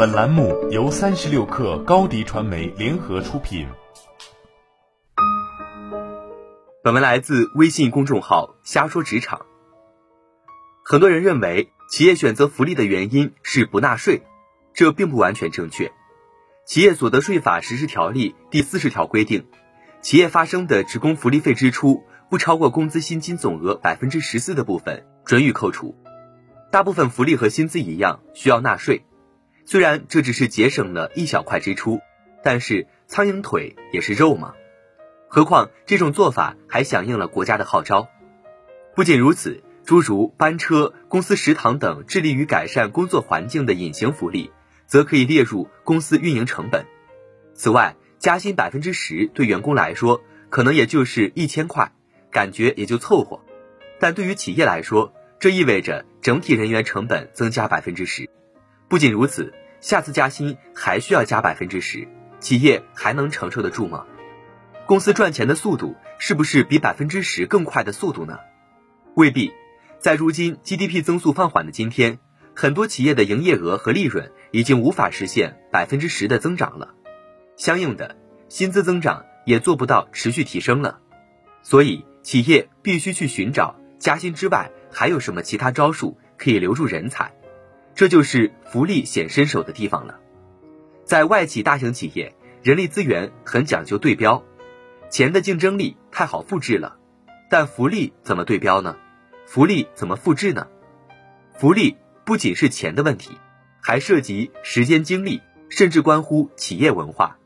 [0.00, 3.68] 本栏目由三十六氪高低传媒联合出品。
[6.82, 9.44] 本文来自微信公众号“瞎说职场”。
[10.82, 14.22] 很多人认为企业选择福利的原因是不纳税，
[14.72, 15.92] 这并不完全正确。
[16.64, 19.44] 企业所得税法实施条例第四十条规定，
[20.00, 25.94] 企业发生的职工福利费支出不超过工资薪金总额百分之十四的部分，准予扣除。
[26.72, 29.04] 大部分福利和薪资一样需要纳税。
[29.64, 32.00] 虽然这只是节省了一小块支出，
[32.42, 34.54] 但是苍蝇腿也是肉嘛。
[35.28, 38.08] 何况这种做法还响应了国家的号召。
[38.96, 44.50] 不仅如此，诸如班车、公司食堂等致力于改善工作环境的隐形福利，
[44.86, 46.84] 则可以列入公司运营成本。
[47.54, 51.92] 此外，加薪百分之十对员工来说可能也就是一千块，
[52.32, 53.40] 感觉也就凑合。
[54.00, 58.28] 但对于企业来说，这意味着整体人员成本增加百分之十。
[58.90, 62.08] 不仅如此，下次加薪还需要加百分之十，
[62.40, 64.04] 企业还能承受得住吗？
[64.84, 68.40] 公司赚钱的速度是不是比百分之十更快的速度呢？
[69.14, 69.52] 未必。
[70.00, 72.18] 在如今 GDP 增速放缓的今天，
[72.52, 76.92] 很多企业的营业额和利润已经无法实现百分之十的增长了，
[77.56, 78.16] 相应的
[78.48, 80.98] 薪资增长也做不到持续提升了。
[81.62, 87.32] 所以，企业必须去寻找加薪之外还有什么其他招数可以留住人才。
[87.94, 90.20] 这就是福利显身手的地方了。
[91.04, 94.44] 在外企大型企业，人力资源很讲究对标，
[95.10, 96.96] 钱的竞争力太好复制了，
[97.50, 98.96] 但福利怎么对标呢？
[99.46, 100.68] 福利怎么复制呢？
[101.58, 103.36] 福利不仅是钱的问题，
[103.80, 107.36] 还涉及时间精力，甚至关乎企业文化。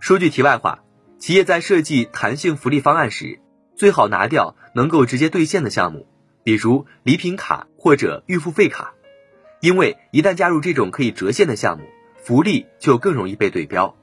[0.00, 0.82] 说句题外话，
[1.18, 3.40] 企业在设计弹性福利方案时，
[3.76, 6.08] 最好拿掉能够直接兑现的项目，
[6.42, 8.94] 比如礼品卡或者预付费卡。
[9.60, 11.84] 因为一旦加入这种可以折现的项目，
[12.16, 13.96] 福利就更容易被对标。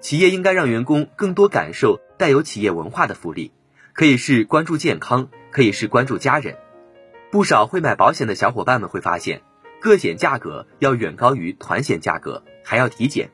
[0.00, 3.52] 企业应该让员工更多感受带有企业文化的福利，
[3.92, 6.56] 可以是关注健康，可以是关注家人。
[7.30, 9.42] 不少会买保险的小伙伴们会发现，
[9.80, 13.30] 个险价格要远高于团险价格，还要体检。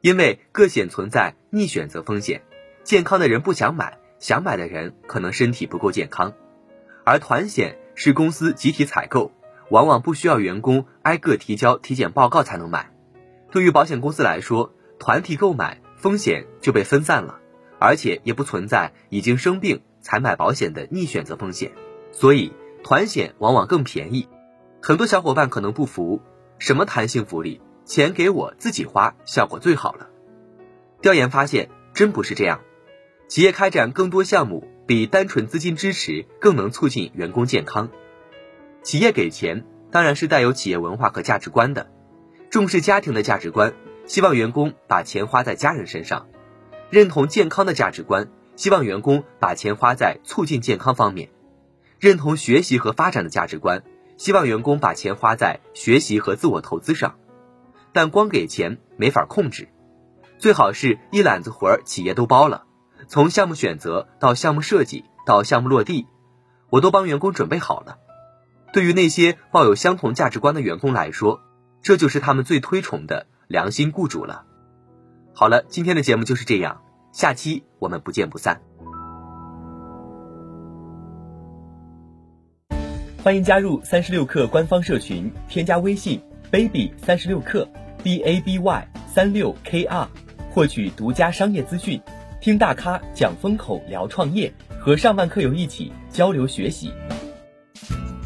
[0.00, 2.42] 因为个险存在逆选择风险，
[2.84, 6.34] 健康的人不想买，想买的人可能身体不够健康，
[7.04, 9.32] 而团险是公司集体采购。
[9.70, 12.92] 往往不需要员工挨个提交体检报告才能买。
[13.50, 17.38] 对于保险公司来说，团体购买风险就被分散了，
[17.78, 21.72] 而且也不存在已经生病才买保险的逆选择风险，
[22.12, 22.52] 所以
[22.82, 24.28] 团险往往更便宜。
[24.80, 26.20] 很多小伙伴可能不服，
[26.58, 30.08] 什么弹性福利，钱给我自己花，效果最好了。
[31.00, 32.60] 调研发现，真不是这样。
[33.28, 37.90] 企业开展更多项目，比单纯资金支持更能促进员工健康。
[38.82, 41.90] 企业给钱当然是带有企业文化和价值观的，
[42.50, 43.74] 重视家庭的价值观，
[44.06, 46.26] 希望员工把钱花在家人身上；
[46.90, 51.28] 认同健康的价值观，希望员工把钱花在促进健康方面；
[51.98, 53.82] 认同学习和发展的价值观，
[54.16, 57.16] 希望员工把钱花在学习和自我投资上。
[57.92, 59.68] 但光给钱没法控制，
[60.38, 62.64] 最好是一揽子活儿企业都包了，
[63.08, 66.06] 从项目选择到项目设计到项目落地，
[66.70, 67.98] 我都帮员工准备好了。
[68.72, 71.40] 对于那些抱有相同价值观的员工来说，
[71.82, 74.44] 这就是他们最推崇的良心雇主了。
[75.34, 78.60] 好了，今天的节目就是这样，下期我们不见不散。
[83.22, 87.66] 欢迎加入三十六氪官方社群，添加微信 baby 三十六氪
[88.02, 90.08] b a b y 三六 k r，
[90.50, 92.00] 获取独家商业资讯，
[92.40, 96.92] 听大咖讲风口，聊创业，和上万客友一起交流学习。